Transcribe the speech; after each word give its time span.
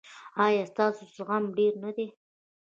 ایا 0.45 0.63
ستاسو 0.71 1.03
زغم 1.15 1.43
ډیر 1.57 1.73
نه 1.83 1.91
دی؟ 1.95 2.07